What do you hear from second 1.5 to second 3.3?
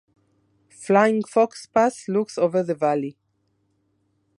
Pass looks over the valley.